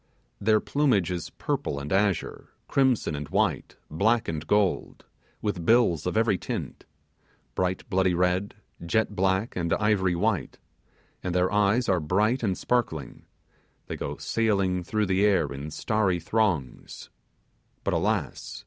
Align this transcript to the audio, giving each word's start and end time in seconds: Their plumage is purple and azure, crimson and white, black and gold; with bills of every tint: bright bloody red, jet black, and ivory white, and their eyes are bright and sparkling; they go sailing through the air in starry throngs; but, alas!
Their 0.39 0.59
plumage 0.59 1.11
is 1.11 1.29
purple 1.29 1.79
and 1.79 1.93
azure, 1.93 2.49
crimson 2.67 3.13
and 3.13 3.29
white, 3.29 3.75
black 3.91 4.27
and 4.27 4.47
gold; 4.47 5.05
with 5.43 5.63
bills 5.63 6.07
of 6.07 6.17
every 6.17 6.39
tint: 6.39 6.85
bright 7.53 7.87
bloody 7.87 8.15
red, 8.15 8.55
jet 8.83 9.15
black, 9.15 9.55
and 9.55 9.73
ivory 9.73 10.15
white, 10.15 10.57
and 11.21 11.35
their 11.35 11.51
eyes 11.53 11.87
are 11.87 11.99
bright 11.99 12.41
and 12.41 12.57
sparkling; 12.57 13.25
they 13.85 13.95
go 13.95 14.17
sailing 14.17 14.83
through 14.83 15.05
the 15.05 15.23
air 15.23 15.45
in 15.53 15.69
starry 15.69 16.19
throngs; 16.19 17.11
but, 17.83 17.93
alas! 17.93 18.59